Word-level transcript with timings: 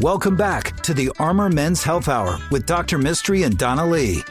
Welcome 0.00 0.36
back 0.36 0.80
to 0.82 0.94
the 0.94 1.10
Armor 1.18 1.50
Men's 1.50 1.82
Health 1.82 2.06
Hour 2.08 2.38
with 2.52 2.66
Dr. 2.66 2.98
Mistry 2.98 3.44
and 3.44 3.58
Donna 3.58 3.84
Lee. 3.84 4.22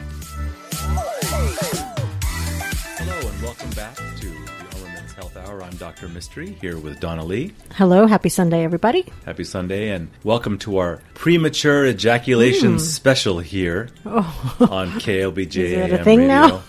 Hello 2.96 3.28
and 3.28 3.42
welcome 3.42 3.68
back 3.72 3.94
to 3.94 4.28
the 4.30 4.76
Armor 4.76 4.94
Men's 4.94 5.12
Health 5.12 5.36
Hour. 5.36 5.62
I'm 5.62 5.76
Dr. 5.76 6.08
Mistry 6.08 6.58
here 6.58 6.78
with 6.78 7.00
Donna 7.00 7.22
Lee. 7.22 7.52
Hello, 7.74 8.06
happy 8.06 8.30
Sunday, 8.30 8.64
everybody. 8.64 9.12
Happy 9.26 9.44
Sunday 9.44 9.90
and 9.90 10.08
welcome 10.24 10.58
to 10.60 10.78
our 10.78 11.02
premature 11.12 11.84
ejaculation 11.84 12.72
hmm. 12.72 12.78
special 12.78 13.38
here 13.38 13.90
oh. 14.06 14.56
on 14.70 14.92
KLBJ 14.92 15.56
Is 15.56 15.90
that 15.90 16.00
a 16.00 16.02
thing 16.02 16.20
radio. 16.20 16.62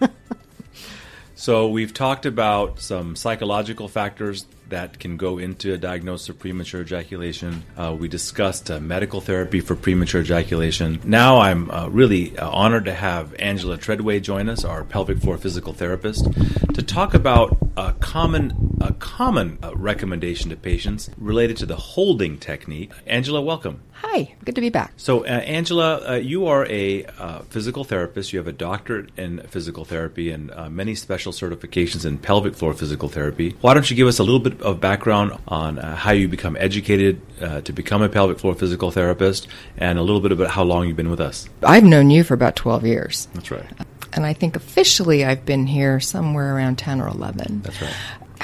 now? 0.00 0.08
so 1.34 1.68
we've 1.68 1.92
talked 1.92 2.24
about 2.24 2.80
some 2.80 3.14
psychological 3.14 3.88
factors 3.88 4.46
that 4.68 4.98
can 4.98 5.16
go 5.16 5.38
into 5.38 5.72
a 5.72 5.78
diagnosis 5.78 6.28
of 6.28 6.38
premature 6.38 6.82
ejaculation. 6.82 7.62
Uh, 7.76 7.96
we 7.98 8.08
discussed 8.08 8.70
uh, 8.70 8.80
medical 8.80 9.20
therapy 9.20 9.60
for 9.60 9.74
premature 9.74 10.20
ejaculation. 10.20 11.00
Now 11.04 11.38
I'm 11.40 11.70
uh, 11.70 11.88
really 11.88 12.36
uh, 12.36 12.48
honored 12.48 12.84
to 12.86 12.94
have 12.94 13.34
Angela 13.38 13.78
Treadway 13.78 14.20
join 14.20 14.48
us, 14.48 14.64
our 14.64 14.84
pelvic 14.84 15.18
floor 15.18 15.38
physical 15.38 15.72
therapist, 15.72 16.26
to 16.74 16.82
talk 16.82 17.14
about 17.14 17.56
a 17.76 17.92
common 17.94 18.67
a 18.80 18.92
common 18.94 19.58
uh, 19.62 19.74
recommendation 19.74 20.50
to 20.50 20.56
patients 20.56 21.10
related 21.18 21.56
to 21.58 21.66
the 21.66 21.76
holding 21.76 22.38
technique. 22.38 22.90
Angela, 23.06 23.40
welcome. 23.40 23.80
Hi, 23.92 24.34
good 24.44 24.54
to 24.54 24.60
be 24.60 24.70
back. 24.70 24.92
So, 24.96 25.24
uh, 25.24 25.28
Angela, 25.28 26.08
uh, 26.08 26.14
you 26.14 26.46
are 26.46 26.64
a 26.66 27.04
uh, 27.18 27.40
physical 27.50 27.82
therapist. 27.84 28.32
You 28.32 28.38
have 28.38 28.46
a 28.46 28.52
doctorate 28.52 29.10
in 29.16 29.40
physical 29.48 29.84
therapy 29.84 30.30
and 30.30 30.50
uh, 30.52 30.70
many 30.70 30.94
special 30.94 31.32
certifications 31.32 32.04
in 32.06 32.18
pelvic 32.18 32.54
floor 32.54 32.74
physical 32.74 33.08
therapy. 33.08 33.56
Why 33.60 33.74
don't 33.74 33.90
you 33.90 33.96
give 33.96 34.06
us 34.06 34.18
a 34.20 34.22
little 34.22 34.38
bit 34.40 34.60
of 34.62 34.80
background 34.80 35.32
on 35.48 35.78
uh, 35.78 35.96
how 35.96 36.12
you 36.12 36.28
become 36.28 36.56
educated 36.60 37.20
uh, 37.40 37.60
to 37.62 37.72
become 37.72 38.02
a 38.02 38.08
pelvic 38.08 38.38
floor 38.38 38.54
physical 38.54 38.90
therapist 38.92 39.48
and 39.76 39.98
a 39.98 40.02
little 40.02 40.20
bit 40.20 40.30
about 40.32 40.50
how 40.50 40.62
long 40.62 40.86
you've 40.86 40.96
been 40.96 41.10
with 41.10 41.20
us? 41.20 41.48
I've 41.64 41.84
known 41.84 42.10
you 42.10 42.22
for 42.22 42.34
about 42.34 42.54
12 42.54 42.86
years, 42.86 43.26
That's 43.34 43.50
right. 43.50 43.66
and 44.12 44.24
I 44.24 44.32
think 44.32 44.54
officially 44.54 45.24
I've 45.24 45.44
been 45.44 45.66
here 45.66 45.98
somewhere 45.98 46.54
around 46.54 46.78
10 46.78 47.00
or 47.00 47.08
11. 47.08 47.62
That's 47.62 47.82
right. 47.82 47.94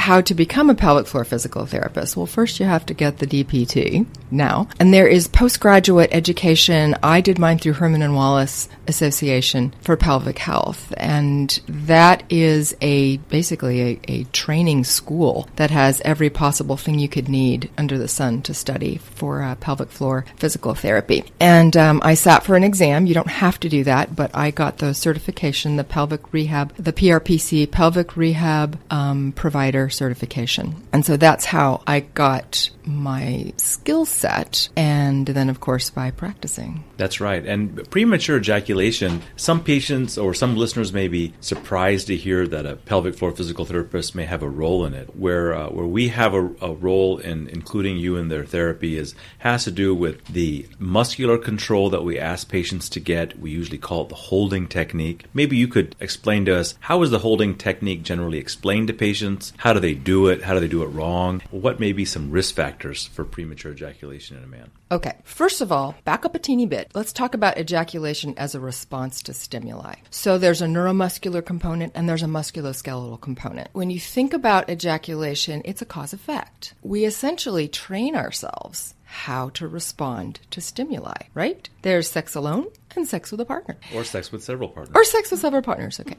How 0.04 0.20
to 0.20 0.34
become 0.34 0.68
a 0.68 0.74
pelvic 0.74 1.06
floor 1.06 1.24
physical 1.24 1.64
therapist? 1.64 2.14
Well, 2.14 2.26
first 2.26 2.60
you 2.60 2.66
have 2.66 2.84
to 2.84 2.92
get 2.92 3.20
the 3.20 3.26
DPT 3.26 4.04
now, 4.30 4.68
and 4.78 4.92
there 4.92 5.08
is 5.08 5.28
postgraduate 5.28 6.10
education. 6.12 6.94
I 7.02 7.22
did 7.22 7.38
mine 7.38 7.58
through 7.58 7.72
Herman 7.72 8.02
and 8.02 8.14
Wallace 8.14 8.68
Association 8.86 9.74
for 9.80 9.96
Pelvic 9.96 10.38
Health, 10.38 10.92
and 10.98 11.58
that 11.66 12.22
is 12.28 12.76
a 12.82 13.16
basically 13.16 13.80
a, 13.80 14.00
a 14.06 14.24
training 14.24 14.84
school 14.84 15.48
that 15.56 15.70
has 15.70 16.02
every 16.04 16.28
possible 16.28 16.76
thing 16.76 16.98
you 16.98 17.08
could 17.08 17.30
need 17.30 17.70
under 17.78 17.96
the 17.96 18.06
sun 18.06 18.42
to 18.42 18.52
study 18.52 18.98
for 18.98 19.40
uh, 19.40 19.54
pelvic 19.54 19.90
floor 19.90 20.26
physical 20.36 20.74
therapy. 20.74 21.24
And 21.40 21.74
um, 21.78 22.02
I 22.04 22.12
sat 22.12 22.44
for 22.44 22.56
an 22.56 22.64
exam. 22.64 23.06
You 23.06 23.14
don't 23.14 23.30
have 23.30 23.58
to 23.60 23.70
do 23.70 23.84
that, 23.84 24.14
but 24.14 24.32
I 24.34 24.50
got 24.50 24.76
the 24.76 24.92
certification, 24.92 25.76
the 25.76 25.82
pelvic 25.82 26.30
rehab, 26.30 26.76
the 26.76 26.92
PRPC, 26.92 27.70
pelvic 27.70 28.18
rehab 28.18 28.78
um, 28.90 29.32
provider 29.32 29.88
certification. 29.94 30.74
And 30.92 31.04
so 31.04 31.16
that's 31.16 31.44
how 31.44 31.82
I 31.86 32.00
got 32.00 32.70
my 32.86 33.52
skill 33.56 34.04
set, 34.04 34.68
and 34.76 35.26
then, 35.26 35.48
of 35.48 35.60
course, 35.60 35.90
by 35.90 36.10
practicing. 36.10 36.84
That's 36.96 37.20
right. 37.20 37.44
And 37.44 37.90
premature 37.90 38.36
ejaculation, 38.36 39.22
some 39.36 39.62
patients 39.62 40.18
or 40.18 40.34
some 40.34 40.56
listeners 40.56 40.92
may 40.92 41.08
be 41.08 41.34
surprised 41.40 42.08
to 42.08 42.16
hear 42.16 42.46
that 42.48 42.66
a 42.66 42.76
pelvic 42.76 43.16
floor 43.16 43.32
physical 43.32 43.64
therapist 43.64 44.14
may 44.14 44.24
have 44.24 44.42
a 44.42 44.48
role 44.48 44.84
in 44.84 44.94
it. 44.94 45.16
Where 45.16 45.54
uh, 45.54 45.68
where 45.68 45.86
we 45.86 46.08
have 46.08 46.34
a, 46.34 46.44
a 46.60 46.72
role 46.72 47.18
in 47.18 47.48
including 47.48 47.96
you 47.96 48.16
in 48.16 48.28
their 48.28 48.44
therapy 48.44 48.98
is 48.98 49.14
has 49.38 49.64
to 49.64 49.70
do 49.70 49.94
with 49.94 50.24
the 50.26 50.66
muscular 50.78 51.38
control 51.38 51.90
that 51.90 52.04
we 52.04 52.18
ask 52.18 52.48
patients 52.48 52.88
to 52.90 53.00
get. 53.00 53.38
We 53.38 53.50
usually 53.50 53.78
call 53.78 54.02
it 54.02 54.08
the 54.08 54.14
holding 54.14 54.68
technique. 54.68 55.24
Maybe 55.32 55.56
you 55.56 55.68
could 55.68 55.96
explain 56.00 56.44
to 56.46 56.56
us 56.56 56.76
how 56.80 57.02
is 57.02 57.10
the 57.10 57.20
holding 57.20 57.56
technique 57.56 58.02
generally 58.02 58.38
explained 58.38 58.88
to 58.88 58.94
patients? 58.94 59.52
How 59.58 59.72
do 59.72 59.80
they 59.84 59.94
do 59.94 60.28
it? 60.28 60.42
How 60.42 60.54
do 60.54 60.60
they 60.60 60.68
do 60.68 60.82
it 60.82 60.88
wrong? 60.88 61.42
What 61.50 61.78
may 61.78 61.92
be 61.92 62.06
some 62.06 62.30
risk 62.30 62.54
factors 62.54 63.06
for 63.06 63.24
premature 63.24 63.72
ejaculation 63.72 64.36
in 64.36 64.42
a 64.42 64.46
man? 64.46 64.70
Okay, 64.90 65.16
first 65.24 65.60
of 65.60 65.70
all, 65.70 65.94
back 66.04 66.24
up 66.24 66.34
a 66.34 66.38
teeny 66.38 66.64
bit. 66.64 66.90
Let's 66.94 67.12
talk 67.12 67.34
about 67.34 67.58
ejaculation 67.58 68.34
as 68.38 68.54
a 68.54 68.60
response 68.60 69.22
to 69.22 69.34
stimuli. 69.34 69.96
So 70.10 70.38
there's 70.38 70.62
a 70.62 70.66
neuromuscular 70.66 71.44
component 71.44 71.92
and 71.94 72.08
there's 72.08 72.22
a 72.22 72.26
musculoskeletal 72.26 73.20
component. 73.20 73.68
When 73.72 73.90
you 73.90 74.00
think 74.00 74.32
about 74.32 74.70
ejaculation, 74.70 75.60
it's 75.64 75.82
a 75.82 75.86
cause 75.86 76.14
effect. 76.14 76.74
We 76.82 77.04
essentially 77.04 77.68
train 77.68 78.16
ourselves 78.16 78.94
how 79.04 79.50
to 79.50 79.68
respond 79.68 80.40
to 80.50 80.60
stimuli, 80.60 81.14
right? 81.34 81.68
There's 81.82 82.10
sex 82.10 82.34
alone 82.34 82.66
and 82.96 83.06
sex 83.06 83.30
with 83.30 83.40
a 83.40 83.44
partner. 83.44 83.76
Or 83.94 84.04
sex 84.04 84.30
with 84.32 84.42
several 84.42 84.68
partners? 84.68 84.94
Or 84.94 85.04
sex 85.04 85.30
with 85.30 85.40
several 85.40 85.62
partners. 85.62 86.00
Okay. 86.00 86.16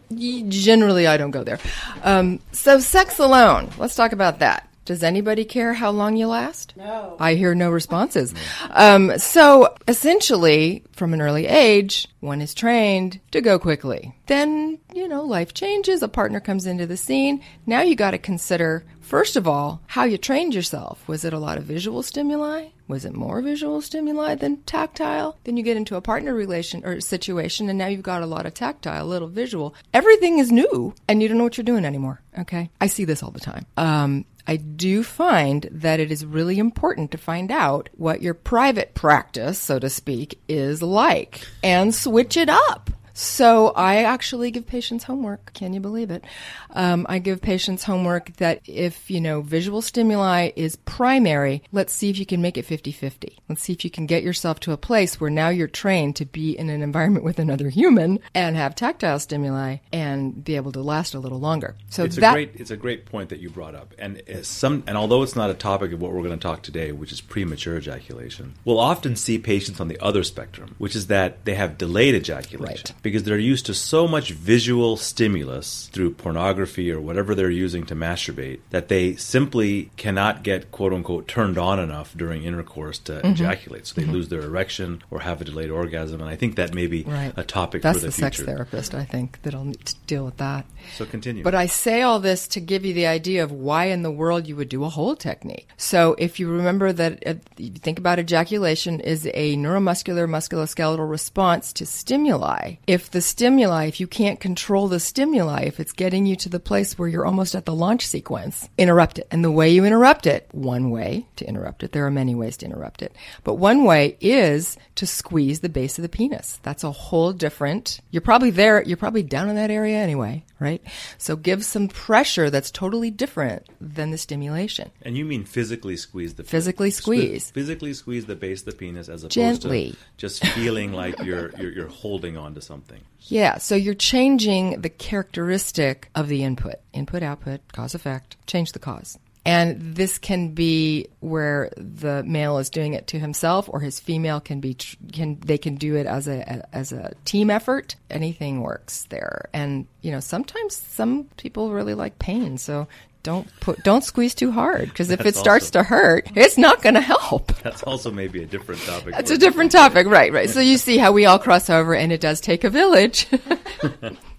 Generally, 0.49 1.07
I 1.07 1.17
don't 1.17 1.31
go 1.31 1.43
there. 1.43 1.59
Um, 2.03 2.39
so, 2.51 2.79
sex 2.79 3.19
alone. 3.19 3.69
Let's 3.77 3.95
talk 3.95 4.11
about 4.11 4.39
that. 4.39 4.69
Does 4.85 5.01
anybody 5.01 5.45
care 5.45 5.73
how 5.73 5.89
long 5.89 6.15
you 6.15 6.27
last? 6.27 6.77
No. 6.77 7.17
I 7.19 7.33
hear 7.33 7.55
no 7.55 7.71
responses. 7.71 8.35
Um, 8.69 9.17
so, 9.17 9.73
essentially, 9.87 10.83
from 10.91 11.11
an 11.15 11.21
early 11.21 11.47
age, 11.47 12.07
one 12.19 12.39
is 12.39 12.53
trained 12.53 13.19
to 13.31 13.41
go 13.41 13.57
quickly. 13.57 14.15
Then, 14.27 14.77
you 14.93 15.07
know, 15.07 15.23
life 15.23 15.55
changes. 15.55 16.03
A 16.03 16.07
partner 16.07 16.39
comes 16.39 16.67
into 16.67 16.85
the 16.85 16.97
scene. 16.97 17.41
Now 17.65 17.81
you 17.81 17.95
got 17.95 18.11
to 18.11 18.19
consider, 18.19 18.85
first 19.05 19.35
of 19.35 19.47
all, 19.47 19.81
how 19.87 20.03
you 20.03 20.17
trained 20.17 20.55
yourself. 20.55 21.07
Was 21.07 21.23
it 21.23 21.33
a 21.33 21.39
lot 21.39 21.57
of 21.57 21.63
visual 21.63 22.01
stimuli? 22.03 22.69
Was 22.87 23.05
it 23.05 23.13
more 23.13 23.41
visual 23.41 23.81
stimuli 23.81 24.35
than 24.35 24.57
tactile? 24.63 25.37
Then 25.43 25.57
you 25.57 25.63
get 25.63 25.77
into 25.77 25.95
a 25.95 26.01
partner 26.01 26.33
relation 26.33 26.85
or 26.85 26.99
situation, 26.99 27.69
and 27.69 27.77
now 27.77 27.87
you've 27.87 28.01
got 28.01 28.21
a 28.21 28.27
lot 28.27 28.45
of 28.45 28.53
tactile, 28.53 29.05
a 29.05 29.07
little 29.07 29.27
visual. 29.27 29.75
Everything 29.93 30.39
is 30.39 30.51
new, 30.51 30.93
and 31.07 31.21
you 31.21 31.27
don't 31.27 31.37
know 31.37 31.43
what 31.43 31.57
you're 31.57 31.63
doing 31.63 31.85
anymore. 31.85 32.21
Okay, 32.37 32.69
I 32.81 32.87
see 32.87 33.05
this 33.05 33.23
all 33.23 33.31
the 33.31 33.39
time. 33.39 33.65
Um, 33.77 34.25
I 34.47 34.57
do 34.57 35.01
find 35.01 35.67
that 35.71 35.99
it 35.99 36.11
is 36.11 36.25
really 36.25 36.59
important 36.59 37.11
to 37.11 37.17
find 37.17 37.51
out 37.51 37.89
what 37.95 38.21
your 38.21 38.33
private 38.33 38.93
practice, 38.93 39.59
so 39.59 39.79
to 39.79 39.89
speak, 39.89 40.39
is 40.47 40.81
like, 40.81 41.41
and 41.63 41.93
switch 41.95 42.37
it 42.37 42.49
up. 42.49 42.91
So 43.17 43.69
I 43.69 44.03
actually 44.03 44.51
give 44.51 44.67
patients 44.67 45.05
homework. 45.05 45.53
Can 45.53 45.73
you 45.73 45.79
believe 45.79 46.11
it? 46.11 46.25
Um, 46.71 47.05
I 47.09 47.19
give 47.19 47.41
patients 47.41 47.83
homework 47.83 48.35
that 48.37 48.61
if, 48.65 49.09
you 49.09 49.21
know, 49.21 49.41
visual 49.41 49.81
stimuli 49.81 50.51
is 50.55 50.75
primary, 50.75 51.63
let's 51.71 51.93
see 51.93 52.09
if 52.09 52.19
you 52.19 52.25
can 52.25 52.41
make 52.41 52.57
it 52.57 52.67
50-50. 52.67 53.37
Let's 53.47 53.61
see 53.63 53.73
if 53.73 53.85
you 53.85 53.89
can 53.89 54.05
get 54.05 54.23
yourself 54.23 54.59
to 54.61 54.73
a 54.73 54.77
place 54.77 55.19
where 55.19 55.29
now 55.29 55.49
you're 55.49 55.67
trained 55.67 56.17
to 56.17 56.25
be 56.25 56.57
in 56.57 56.69
an 56.69 56.81
environment 56.81 57.23
with 57.23 57.39
another 57.39 57.69
human 57.69 58.19
and 58.33 58.57
have 58.57 58.75
tactile 58.75 59.19
stimuli 59.19 59.77
and 59.93 60.43
be 60.43 60.57
able 60.57 60.73
to 60.73 60.81
last 60.81 61.13
a 61.13 61.19
little 61.19 61.39
longer. 61.39 61.75
So 61.89 62.03
it's 62.03 62.17
that 62.17 62.31
a 62.31 62.33
great 62.33 62.55
it's 62.55 62.71
a 62.71 62.77
great 62.77 63.05
point 63.05 63.29
that 63.29 63.39
you 63.39 63.49
brought 63.49 63.75
up, 63.75 63.93
and 63.97 64.21
some 64.43 64.83
and 64.87 64.97
although 64.97 65.23
it's 65.23 65.35
not 65.35 65.49
a 65.49 65.53
topic 65.53 65.93
of 65.93 66.01
what 66.01 66.11
we're 66.11 66.23
going 66.23 66.37
to 66.37 66.43
talk 66.43 66.63
today, 66.63 66.91
which 66.91 67.11
is 67.11 67.21
premature 67.21 67.77
ejaculation, 67.77 68.55
we'll 68.65 68.79
often 68.79 69.15
see 69.15 69.37
patients 69.37 69.79
on 69.79 69.87
the 69.87 69.99
other 69.99 70.23
spectrum, 70.23 70.75
which 70.77 70.95
is 70.95 71.07
that 71.07 71.45
they 71.45 71.55
have 71.55 71.77
delayed 71.77 72.15
ejaculation 72.15 72.65
Right. 72.65 72.93
Because 73.05 73.23
they're 73.23 73.37
used 73.37 73.65
to 73.67 73.73
so 73.73 74.07
much 74.07 74.31
visual 74.31 74.97
stimulus 74.97 75.89
through 75.93 76.11
pornography 76.11 76.91
or 76.91 76.99
whatever 76.99 77.33
they're 77.35 77.49
using 77.49 77.85
to 77.85 77.95
masturbate 77.95 78.59
that 78.71 78.89
they 78.89 79.15
simply 79.15 79.89
cannot 79.95 80.43
get 80.43 80.71
quote 80.71 80.91
unquote 80.91 81.27
turned 81.27 81.57
on 81.57 81.79
enough 81.79 82.13
during 82.17 82.43
intercourse 82.43 82.99
to 82.99 83.13
Mm-hmm. 83.15 83.27
ejaculate, 83.31 83.87
so 83.87 84.01
they 84.01 84.05
lose 84.07 84.27
their 84.29 84.41
erection 84.41 85.01
or 85.09 85.21
have 85.21 85.39
a 85.39 85.45
delayed 85.45 85.69
orgasm, 85.69 86.19
and 86.21 86.29
I 86.29 86.35
think 86.35 86.55
that 86.57 86.73
may 86.73 86.87
be 86.87 87.03
Right. 87.03 87.31
a 87.37 87.43
topic 87.43 87.81
That's 87.81 87.97
for 87.99 88.01
the, 88.01 88.07
the 88.07 88.11
sex 88.11 88.37
future. 88.37 88.51
therapist, 88.51 88.93
I 88.93 89.05
think, 89.05 89.39
that'll 89.43 89.63
need 89.63 89.85
to 89.85 89.95
deal 90.07 90.25
with 90.25 90.37
that. 90.37 90.65
So 90.97 91.05
continue. 91.05 91.43
But 91.43 91.55
I 91.55 91.67
say 91.67 92.01
all 92.01 92.19
this 92.19 92.47
to 92.49 92.59
give 92.59 92.83
you 92.85 92.93
the 92.93 93.07
idea 93.07 93.43
of 93.43 93.51
why 93.51 93.85
in 93.85 94.01
the 94.01 94.11
world 94.11 94.47
you 94.47 94.55
would 94.57 94.69
do 94.69 94.83
a 94.83 94.89
hold 94.89 95.19
technique. 95.19 95.67
So 95.77 96.15
if 96.17 96.39
you 96.39 96.49
remember 96.49 96.91
that, 96.93 97.23
uh, 97.25 97.35
you 97.57 97.69
think 97.71 97.99
about 97.99 98.19
ejaculation 98.19 98.99
is 98.99 99.25
a 99.33 99.55
neuromuscular 99.55 100.27
musculoskeletal 100.27 101.09
response 101.09 101.71
to 101.73 101.85
stimuli. 101.85 102.75
If 102.95 103.11
the 103.11 103.19
stimuli, 103.19 103.87
if 103.87 103.99
you 103.99 104.07
can't 104.07 104.39
control 104.39 104.87
the 104.87 105.01
stimuli, 105.01 105.63
if 105.63 105.81
it's 105.81 105.91
getting 105.91 106.25
you 106.25 106.37
to 106.37 106.47
the 106.47 106.61
place 106.61 106.97
where 106.97 107.09
you're 107.09 107.25
almost 107.25 107.53
at 107.53 107.65
the 107.65 107.75
launch 107.75 108.07
sequence, 108.07 108.69
interrupt 108.77 109.19
it. 109.19 109.27
And 109.31 109.43
the 109.43 109.51
way 109.51 109.69
you 109.69 109.83
interrupt 109.83 110.25
it, 110.25 110.47
one 110.53 110.91
way 110.91 111.27
to 111.35 111.45
interrupt 111.45 111.83
it, 111.83 111.91
there 111.91 112.05
are 112.05 112.11
many 112.11 112.35
ways 112.35 112.55
to 112.57 112.65
interrupt 112.65 113.01
it, 113.01 113.11
but 113.43 113.55
one 113.55 113.83
way 113.83 114.15
is 114.21 114.77
to 114.95 115.05
squeeze 115.05 115.59
the 115.59 115.67
base 115.67 115.97
of 115.97 116.03
the 116.03 116.15
penis. 116.17 116.57
That's 116.63 116.85
a 116.85 116.91
whole 116.93 117.33
different, 117.33 117.99
you're 118.11 118.21
probably 118.21 118.51
there, 118.51 118.81
you're 118.81 118.95
probably 118.95 119.23
down 119.23 119.49
in 119.49 119.55
that 119.57 119.71
area 119.71 119.97
anyway, 119.97 120.45
right? 120.61 120.81
So 121.17 121.35
give 121.35 121.65
some 121.65 121.89
pressure 121.89 122.49
that's 122.49 122.71
totally 122.71 123.11
different 123.11 123.65
than 123.81 124.11
the 124.11 124.17
stimulation. 124.17 124.89
And 125.01 125.17
you 125.17 125.25
mean 125.25 125.43
physically 125.43 125.97
squeeze 125.97 126.35
the 126.35 126.45
Physically 126.45 126.91
sque- 126.91 127.01
squeeze. 127.01 127.51
physically 127.51 127.93
squeeze 127.93 128.25
the 128.25 128.37
base 128.37 128.61
of 128.61 128.67
the 128.67 128.71
penis 128.77 129.09
as 129.09 129.23
opposed 129.23 129.33
Gently. 129.33 129.91
to 129.91 129.97
just 130.15 130.45
feeling 130.47 130.93
like 130.93 131.19
you're, 131.27 131.51
you're 131.59 131.73
you're 131.75 131.87
holding 132.05 132.37
on 132.37 132.53
to 132.55 132.61
something. 132.61 132.84
Yeah, 133.27 133.57
so 133.57 133.75
you're 133.75 133.95
changing 133.95 134.81
the 134.81 134.89
characteristic 134.89 136.09
of 136.13 136.27
the 136.27 136.43
input. 136.43 136.75
Input, 136.93 137.23
output, 137.23 137.61
cause, 137.73 137.95
effect. 137.95 138.37
Change 138.45 138.71
the 138.73 138.79
cause. 138.79 139.17
And 139.47 139.95
this 139.95 140.17
can 140.17 140.55
be 140.55 141.07
where 141.19 141.71
the 141.77 142.23
male 142.23 142.57
is 142.57 142.71
doing 142.71 142.95
it 142.95 143.07
to 143.07 143.19
himself 143.19 143.69
or 143.69 143.79
his 143.79 143.99
female 143.99 144.39
can 144.39 144.59
be 144.59 144.73
can 144.73 145.39
they 145.39 145.59
can 145.59 145.75
do 145.75 145.95
it 145.95 146.07
as 146.07 146.27
a 146.27 146.65
as 146.75 146.91
a 146.91 147.13
team 147.25 147.51
effort. 147.51 147.95
Anything 148.09 148.61
works 148.61 149.03
there. 149.09 149.49
And 149.53 149.85
you 150.01 150.11
know, 150.11 150.19
sometimes 150.19 150.75
some 150.75 151.25
people 151.37 151.71
really 151.71 151.93
like 151.93 152.17
pain. 152.17 152.57
So 152.57 152.87
don't 153.25 153.47
put 153.59 153.83
don't 153.83 154.03
squeeze 154.03 154.35
too 154.35 154.51
hard 154.51 154.87
because 154.87 155.09
if 155.09 155.25
it 155.25 155.35
starts 155.35 155.65
also- 155.65 155.79
to 155.79 155.83
hurt, 155.83 156.29
it's 156.35 156.57
not 156.57 156.81
going 156.83 156.93
to 156.93 157.01
help. 157.01 157.51
That's 157.63 157.81
also 157.83 158.11
maybe 158.11 158.43
a 158.43 158.45
different 158.45 158.81
topic. 158.83 159.15
For 159.15 159.33
a 159.33 159.37
different 159.37 159.71
topic, 159.71 160.05
right? 160.07 160.31
Right. 160.31 160.49
So 160.49 160.59
you 160.59 160.77
see 160.77 160.97
how 160.99 161.11
we 161.11 161.25
all 161.25 161.39
cross 161.39 161.69
over, 161.69 161.95
and 161.95 162.13
it 162.13 162.21
does 162.21 162.39
take 162.39 162.63
a 162.63 162.69
village. 162.69 163.27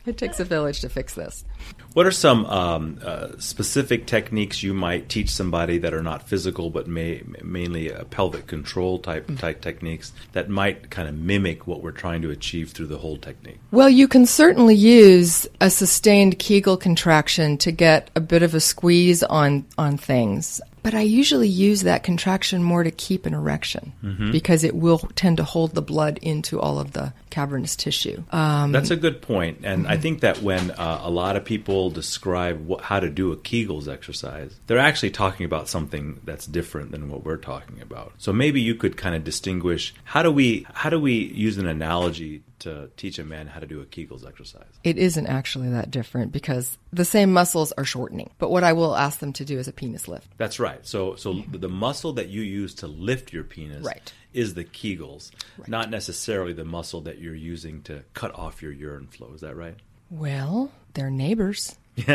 it 0.07 0.17
takes 0.17 0.41
a 0.41 0.45
village 0.45 0.81
to 0.81 0.89
fix 0.89 1.15
this. 1.15 1.45
What 1.95 2.05
are 2.05 2.11
some 2.11 2.45
um, 2.47 2.99
uh, 3.03 3.29
specific 3.39 4.07
techniques 4.07 4.63
you 4.63 4.75
might 4.75 5.09
teach 5.09 5.31
somebody 5.31 5.79
that 5.79 5.95
are 5.95 6.03
not 6.03 6.29
physical, 6.29 6.69
but 6.69 6.87
may, 6.87 7.23
mainly 7.43 7.93
uh, 7.93 8.05
pelvic 8.05 8.47
control 8.47 8.99
type 8.99 9.39
type 9.39 9.63
techniques 9.63 10.13
that 10.33 10.51
might 10.51 10.91
kind 10.91 11.09
of 11.09 11.15
mimic 11.15 11.67
what 11.67 11.83
we're 11.83 11.93
trying 11.93 12.21
to 12.23 12.31
achieve 12.31 12.73
through 12.73 12.89
the 12.89 12.99
hold 12.99 13.23
technique? 13.23 13.59
Well, 13.71 13.89
you 13.89 14.09
can 14.09 14.27
certainly 14.27 14.75
use 14.75 15.47
a 15.61 15.71
sustained 15.71 16.39
Kegel 16.39 16.77
contraction 16.77 17.57
to 17.59 17.73
get 17.73 18.11
a 18.15 18.21
bit 18.21 18.43
of 18.43 18.55
a 18.55 18.61
squeeze 18.61 19.23
on 19.23 19.65
on 19.79 19.97
things. 19.97 20.61
But 20.87 20.95
I 20.95 21.01
usually 21.01 21.49
use 21.49 21.83
that 21.83 22.05
contraction 22.05 22.63
more 22.63 22.85
to 22.85 22.93
keep 22.93 23.27
an 23.27 23.35
erection 23.35 23.93
because 24.31 24.63
it 24.63 24.73
will 24.73 24.99
tend 25.17 25.39
to 25.39 25.43
hold 25.43 25.75
the 25.75 25.83
blood 25.83 26.21
into 26.23 26.61
all 26.61 26.79
of 26.79 26.93
the 26.93 27.13
cavernous 27.29 27.75
tissue. 27.75 28.23
Um, 28.31 28.71
That's 28.71 28.93
a 28.93 28.97
good 28.97 29.21
point, 29.21 29.63
and 29.65 29.89
I 29.89 29.97
think 29.97 30.21
that 30.21 30.43
when 30.43 30.71
uh, 30.71 31.01
a 31.03 31.11
lot 31.11 31.35
of 31.35 31.45
people 31.45 31.91
describe 31.91 32.81
how 32.83 33.01
to 33.01 33.11
do 33.11 33.33
a 33.33 33.37
Kegels 33.37 33.89
exercise, 33.89 34.55
they're 34.69 34.79
actually 34.79 35.11
talking 35.11 35.45
about 35.45 35.69
something 35.69 36.21
that's 36.23 36.47
different 36.47 36.93
than 36.93 37.11
what 37.11 37.25
we're 37.25 37.37
talking 37.37 37.83
about. 37.83 38.13
So 38.19 38.33
maybe 38.33 38.61
you 38.61 38.77
could 38.77 38.97
kind 38.97 39.17
of 39.17 39.25
distinguish 39.25 39.93
how 40.05 40.23
do 40.23 40.31
we 40.31 40.69
how 40.73 40.89
do 40.89 41.01
we 41.01 41.15
use 41.15 41.59
an 41.59 41.67
analogy 41.67 42.45
to 42.61 42.89
teach 42.97 43.19
a 43.19 43.25
man 43.25 43.47
how 43.47 43.61
to 43.61 43.67
do 43.67 43.81
a 43.81 43.85
Kegels 43.85 44.27
exercise? 44.27 44.65
it 44.85 44.99
isn't 44.99 45.27
actually 45.27 45.69
that 45.71 45.91
different 45.91 46.33
because 46.33 46.79
the 46.93 47.05
same 47.05 47.33
muscles 47.33 47.73
are 47.73 47.85
shortening. 47.85 48.31
But 48.39 48.51
what 48.51 48.65
I 48.65 48.73
will 48.73 48.97
ask 48.97 49.19
them 49.19 49.33
to 49.35 49.45
do 49.45 49.59
is 49.59 49.69
a 49.69 49.73
penis 49.73 50.09
lift. 50.09 50.29
That's 50.39 50.59
right. 50.61 50.87
So 50.87 51.17
so 51.17 51.43
the 51.51 51.69
muscle 51.69 52.13
that 52.15 52.29
you 52.29 52.43
use 52.43 52.75
to 52.77 52.87
lift 52.87 53.33
your 53.33 53.45
penis 53.45 53.85
Right. 53.85 54.13
is 54.33 54.55
the 54.55 54.65
Kegels, 54.65 55.31
not 55.67 55.91
necessarily 55.91 56.53
the 56.53 56.65
muscle 56.65 57.01
that 57.03 57.19
you're 57.19 57.35
using 57.35 57.83
to 57.83 58.03
cut 58.15 58.35
off 58.35 58.63
your 58.63 58.73
urine 58.73 59.07
flow. 59.07 59.33
Is 59.35 59.41
that 59.43 59.57
right? 59.57 59.77
Well, 60.11 60.71
they're 60.95 61.11
neighbors. 61.11 61.77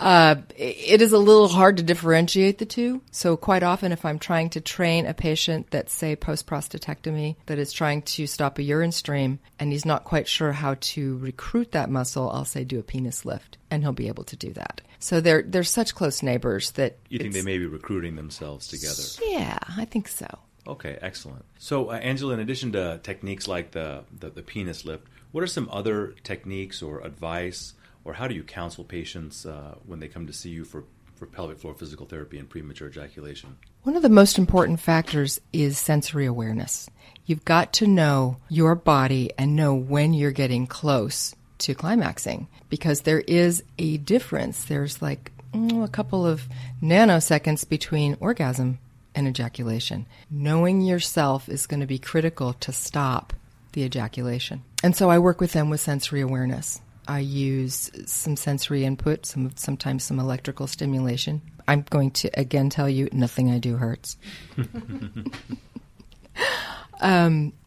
uh, 0.00 0.36
it 0.56 1.02
is 1.02 1.12
a 1.12 1.18
little 1.18 1.48
hard 1.48 1.76
to 1.78 1.82
differentiate 1.82 2.58
the 2.58 2.66
two. 2.66 3.02
So, 3.10 3.36
quite 3.36 3.62
often, 3.62 3.90
if 3.90 4.04
I'm 4.04 4.18
trying 4.18 4.50
to 4.50 4.60
train 4.60 5.06
a 5.06 5.14
patient 5.14 5.70
that's, 5.70 5.92
say, 5.92 6.14
post 6.14 6.46
prostatectomy, 6.46 7.36
that 7.46 7.58
is 7.58 7.72
trying 7.72 8.02
to 8.02 8.26
stop 8.26 8.58
a 8.58 8.62
urine 8.62 8.92
stream, 8.92 9.40
and 9.58 9.72
he's 9.72 9.84
not 9.84 10.04
quite 10.04 10.28
sure 10.28 10.52
how 10.52 10.76
to 10.80 11.18
recruit 11.18 11.72
that 11.72 11.90
muscle, 11.90 12.30
I'll 12.30 12.44
say, 12.44 12.62
do 12.62 12.78
a 12.78 12.82
penis 12.82 13.24
lift, 13.24 13.58
and 13.70 13.82
he'll 13.82 13.92
be 13.92 14.08
able 14.08 14.24
to 14.24 14.36
do 14.36 14.52
that. 14.52 14.82
So, 15.00 15.20
they're, 15.20 15.42
they're 15.42 15.64
such 15.64 15.94
close 15.94 16.22
neighbors 16.22 16.70
that. 16.72 16.98
You 17.08 17.18
think 17.18 17.34
they 17.34 17.42
may 17.42 17.58
be 17.58 17.66
recruiting 17.66 18.14
themselves 18.14 18.68
together? 18.68 19.02
Yeah, 19.26 19.58
I 19.76 19.84
think 19.84 20.06
so. 20.06 20.28
Okay, 20.64 20.96
excellent. 21.02 21.44
So, 21.58 21.90
uh, 21.90 21.94
Angela, 21.94 22.34
in 22.34 22.40
addition 22.40 22.70
to 22.72 23.00
techniques 23.02 23.48
like 23.48 23.72
the, 23.72 24.04
the 24.16 24.30
the 24.30 24.42
penis 24.42 24.84
lift, 24.84 25.08
what 25.32 25.42
are 25.42 25.48
some 25.48 25.68
other 25.72 26.14
techniques 26.22 26.82
or 26.82 27.00
advice, 27.00 27.74
or 28.04 28.14
how 28.14 28.28
do 28.28 28.34
you 28.34 28.42
counsel 28.42 28.84
patients 28.84 29.46
uh, 29.46 29.76
when 29.86 30.00
they 30.00 30.08
come 30.08 30.26
to 30.26 30.32
see 30.32 30.50
you 30.50 30.64
for 30.64 30.84
for 31.14 31.26
pelvic 31.26 31.58
floor 31.58 31.72
physical 31.72 32.04
therapy 32.04 32.36
and 32.38 32.50
premature 32.50 32.88
ejaculation? 32.88 33.56
One 33.84 33.96
of 33.96 34.02
the 34.02 34.08
most 34.08 34.38
important 34.38 34.80
factors 34.80 35.40
is 35.52 35.78
sensory 35.78 36.26
awareness. 36.26 36.90
You've 37.26 37.44
got 37.44 37.72
to 37.74 37.86
know 37.86 38.38
your 38.48 38.74
body 38.74 39.30
and 39.38 39.54
know 39.54 39.74
when 39.74 40.14
you're 40.14 40.32
getting 40.32 40.66
close 40.66 41.34
to 41.58 41.74
climaxing 41.74 42.48
because 42.68 43.02
there 43.02 43.20
is 43.20 43.62
a 43.78 43.98
difference. 43.98 44.64
There's 44.64 45.00
like 45.00 45.30
mm, 45.52 45.84
a 45.84 45.88
couple 45.88 46.26
of 46.26 46.48
nanoseconds 46.82 47.68
between 47.68 48.16
orgasm 48.18 48.80
and 49.14 49.28
ejaculation. 49.28 50.06
Knowing 50.30 50.80
yourself 50.80 51.48
is 51.48 51.66
going 51.66 51.80
to 51.80 51.86
be 51.86 51.98
critical 51.98 52.54
to 52.54 52.72
stop 52.72 53.32
the 53.72 53.84
ejaculation. 53.84 54.62
And 54.82 54.96
so 54.96 55.10
I 55.10 55.18
work 55.18 55.40
with 55.40 55.52
them 55.52 55.70
with 55.70 55.80
sensory 55.80 56.20
awareness. 56.20 56.80
I 57.08 57.20
use 57.20 57.90
some 58.06 58.36
sensory 58.36 58.84
input, 58.84 59.26
some 59.26 59.50
sometimes 59.56 60.04
some 60.04 60.18
electrical 60.18 60.66
stimulation. 60.66 61.42
I'm 61.66 61.84
going 61.90 62.10
to 62.12 62.30
again 62.38 62.70
tell 62.70 62.88
you 62.88 63.08
nothing 63.12 63.50
I 63.50 63.58
do 63.58 63.76
hurts. 63.76 64.16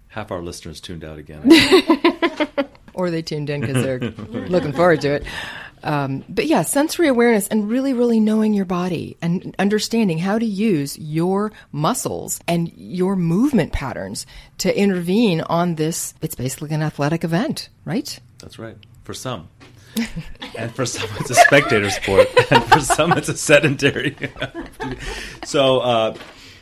Half 0.07 0.31
our 0.31 0.41
listeners 0.41 0.79
tuned 0.79 1.03
out 1.03 1.17
again. 1.17 1.51
or 2.93 3.11
they 3.11 3.21
tuned 3.21 3.49
in 3.49 3.61
because 3.61 3.83
they're 3.83 3.99
looking 4.47 4.71
forward 4.71 5.01
to 5.01 5.15
it. 5.15 5.25
Um, 5.83 6.23
but 6.27 6.47
yeah, 6.47 6.63
sensory 6.63 7.07
awareness 7.09 7.47
and 7.47 7.69
really, 7.69 7.93
really 7.93 8.19
knowing 8.19 8.53
your 8.53 8.65
body 8.65 9.17
and 9.21 9.55
understanding 9.59 10.17
how 10.17 10.39
to 10.39 10.45
use 10.45 10.97
your 10.97 11.51
muscles 11.71 12.39
and 12.47 12.71
your 12.75 13.15
movement 13.15 13.71
patterns 13.71 14.25
to 14.59 14.75
intervene 14.75 15.41
on 15.41 15.75
this. 15.75 16.15
It's 16.21 16.35
basically 16.35 16.71
an 16.71 16.81
athletic 16.81 17.23
event, 17.23 17.69
right? 17.83 18.19
That's 18.39 18.57
right. 18.57 18.77
For 19.05 19.13
some. 19.13 19.47
and 20.57 20.75
for 20.75 20.85
some, 20.85 21.09
it's 21.19 21.29
a 21.29 21.35
spectator 21.35 21.89
sport. 21.89 22.27
And 22.51 22.63
for 22.65 22.81
some, 22.81 23.13
it's 23.13 23.29
a 23.29 23.37
sedentary. 23.37 24.15
so, 25.45 25.79
uh, 25.79 26.17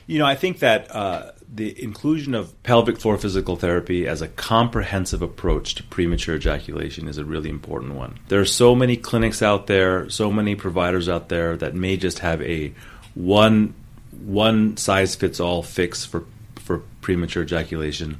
you 0.05 0.19
know, 0.19 0.25
I 0.25 0.35
think 0.35 0.59
that 0.59 0.93
uh, 0.95 1.31
the 1.53 1.81
inclusion 1.81 2.35
of 2.35 2.61
pelvic 2.63 2.99
floor 2.99 3.17
physical 3.17 3.55
therapy 3.55 4.07
as 4.07 4.21
a 4.21 4.27
comprehensive 4.27 5.21
approach 5.21 5.75
to 5.75 5.83
premature 5.83 6.35
ejaculation 6.35 7.07
is 7.07 7.17
a 7.17 7.25
really 7.25 7.49
important 7.49 7.95
one. 7.95 8.19
There 8.27 8.39
are 8.39 8.45
so 8.45 8.75
many 8.75 8.97
clinics 8.97 9.41
out 9.41 9.67
there, 9.67 10.09
so 10.09 10.31
many 10.31 10.55
providers 10.55 11.09
out 11.09 11.29
there 11.29 11.57
that 11.57 11.73
may 11.73 11.97
just 11.97 12.19
have 12.19 12.41
a 12.41 12.73
one 13.15 13.73
one 14.11 14.77
size 14.77 15.15
fits 15.15 15.39
all 15.39 15.63
fix 15.63 16.05
for 16.05 16.23
for 16.55 16.79
premature 17.01 17.43
ejaculation, 17.43 18.19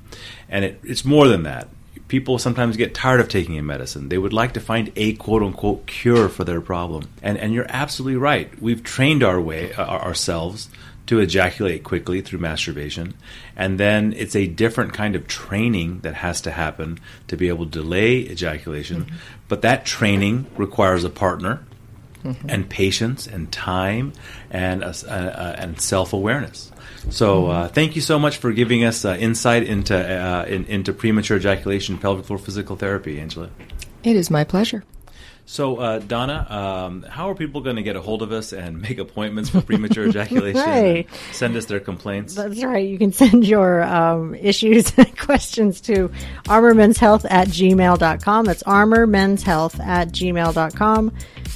and 0.50 0.66
it, 0.66 0.80
it's 0.84 1.06
more 1.06 1.28
than 1.28 1.44
that. 1.44 1.69
People 2.08 2.38
sometimes 2.38 2.78
get 2.78 2.94
tired 2.94 3.20
of 3.20 3.30
taking 3.30 3.58
a 3.58 3.64
medicine. 3.64 4.10
They 4.10 4.18
would 4.18 4.34
like 4.34 4.54
to 4.54 4.60
find 4.60 4.92
a 4.96 5.14
quote 5.14 5.42
unquote 5.42 5.86
cure 5.88 6.30
for 6.30 6.44
their 6.44 6.62
problem, 6.62 7.10
and 7.22 7.38
and 7.38 7.54
you're 7.54 7.66
absolutely 7.69 8.18
right. 8.18 8.62
We've 8.62 8.83
trained 8.83 9.24
our 9.24 9.42
way 9.42 9.74
uh, 9.74 9.86
ourselves 9.86 10.69
to 11.06 11.19
ejaculate 11.19 11.83
quickly 11.83 12.22
through 12.22 12.40
masturbation, 12.40 13.14
and 13.56 13.80
then 13.80 14.14
it's 14.14 14.36
a 14.36 14.48
different 14.48 14.94
kind 14.94 15.16
of 15.16 15.28
training 15.28 16.00
that 16.02 16.16
has 16.16 16.42
to 16.42 16.52
happen 16.52 17.00
to 17.28 17.36
be 17.36 17.50
able 17.50 17.66
to 17.66 17.72
delay 17.72 18.18
ejaculation. 18.18 19.07
But 19.48 19.62
that 19.64 19.86
training 19.86 20.48
requires 20.56 21.04
a 21.04 21.10
partner 21.10 21.62
and 22.47 22.69
patience 22.69 23.27
and 23.27 23.51
time 23.51 24.13
and 24.49 24.83
uh, 24.83 24.94
uh, 25.07 25.56
and 25.57 25.80
self 25.80 26.13
awareness. 26.13 26.71
So 27.09 27.47
uh, 27.47 27.68
thank 27.68 27.95
you 27.95 28.01
so 28.01 28.18
much 28.18 28.37
for 28.37 28.53
giving 28.53 28.83
us 28.85 29.03
uh, 29.03 29.18
insight 29.19 29.63
into 29.63 29.95
uh, 29.95 30.45
in, 30.45 30.65
into 30.65 30.94
premature 30.94 31.37
ejaculation, 31.37 31.97
pelvic 31.97 32.25
floor 32.25 32.39
physical 32.39 32.75
therapy, 32.75 33.19
Angela. 33.19 33.49
It 34.03 34.15
is 34.15 34.30
my 34.30 34.44
pleasure. 34.44 34.83
So 35.45 35.75
uh, 35.77 35.99
Donna, 35.99 36.47
um, 36.49 37.03
how 37.03 37.30
are 37.30 37.35
people 37.35 37.61
going 37.61 37.75
to 37.75 37.83
get 37.83 37.97
a 37.97 38.01
hold 38.01 38.21
of 38.21 38.31
us 38.31 38.53
and 38.53 38.81
make 38.81 38.97
appointments 38.97 39.49
for 39.49 39.61
premature 39.61 40.07
ejaculation? 40.07 40.53
Right. 40.63 41.07
send 41.31 41.56
us 41.57 41.65
their 41.65 41.80
complaints. 41.80 42.35
That's 42.35 42.63
right. 42.63 42.87
You 42.87 42.97
can 42.97 43.11
send 43.11 43.45
your 43.45 43.83
um, 43.83 44.35
issues 44.35 44.94
and 44.97 45.18
questions 45.18 45.81
to 45.81 46.09
armormenshealth 46.45 47.25
at 47.30 47.49
gmail.com. 47.49 48.45
That's 48.45 48.63
armormenshealth 48.63 49.80
at 49.80 50.09
gmail.com. 50.09 51.11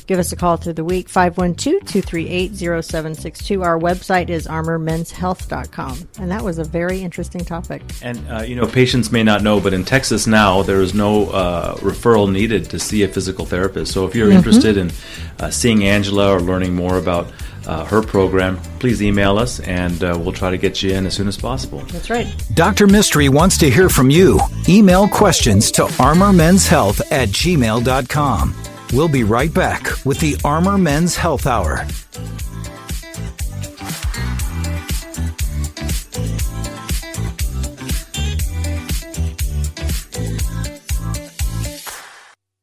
Give 0.07 0.17
us 0.19 0.31
a 0.31 0.37
call 0.37 0.55
through 0.55 0.73
the 0.73 0.85
week, 0.85 1.09
512-238-0762. 1.09 3.63
Our 3.63 3.77
website 3.77 4.29
is 4.29 4.47
armormenshealth.com. 4.47 6.07
And 6.19 6.31
that 6.31 6.45
was 6.45 6.59
a 6.59 6.63
very 6.63 7.01
interesting 7.01 7.43
topic. 7.43 7.81
And 8.01 8.17
uh, 8.29 8.43
you 8.43 8.55
know, 8.55 8.65
patients 8.65 9.11
may 9.11 9.23
not 9.23 9.43
know, 9.43 9.59
but 9.59 9.73
in 9.73 9.83
Texas 9.83 10.25
now 10.25 10.63
there 10.63 10.79
is 10.79 10.93
no 10.93 11.29
uh, 11.31 11.75
referral 11.77 12.31
needed 12.31 12.69
to 12.69 12.79
see 12.79 13.03
a 13.03 13.09
physical 13.09 13.45
therapist. 13.45 13.91
So 13.91 14.07
if 14.07 14.15
you're 14.15 14.31
interested 14.31 14.77
in 14.77 14.93
uh, 15.39 15.49
seeing 15.49 15.83
Angela 15.83 16.33
or 16.33 16.39
learning 16.39 16.73
more 16.73 16.97
about 16.97 17.29
uh, 17.65 17.83
her 17.83 18.01
program, 18.01 18.57
please 18.79 19.01
email 19.01 19.37
us, 19.37 19.59
and 19.59 20.01
uh, 20.01 20.17
we'll 20.17 20.31
try 20.31 20.49
to 20.49 20.57
get 20.57 20.81
you 20.81 20.91
in 20.91 21.05
as 21.05 21.15
soon 21.15 21.27
as 21.27 21.35
possible. 21.35 21.79
That's 21.79 22.09
right. 22.09 22.33
Dr. 22.53 22.87
Mistry 22.87 23.27
wants 23.27 23.57
to 23.57 23.69
hear 23.69 23.89
from 23.89 24.09
you. 24.09 24.39
Email 24.69 25.09
questions 25.09 25.69
to 25.71 25.83
armormenshealth 25.83 27.01
at 27.11 27.27
gmail.com. 27.27 28.66
We'll 28.93 29.09
be 29.09 29.23
right 29.23 29.53
back 29.53 29.83
with 30.05 30.19
the 30.19 30.37
Armor 30.45 30.77
Men's 30.77 31.15
Health 31.15 31.45
Hour. 31.45 31.85